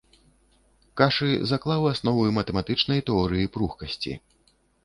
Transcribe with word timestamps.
Кашы 1.01 1.29
заклаў 1.51 1.85
асновы 1.93 2.25
матэматычнай 2.39 3.05
тэорыі 3.11 3.51
пругкасці. 3.59 4.19